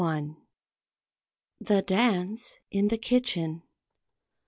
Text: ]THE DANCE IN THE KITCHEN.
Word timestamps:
]THE 1.61 1.83
DANCE 1.83 2.55
IN 2.71 2.87
THE 2.87 2.97
KITCHEN. 2.97 3.61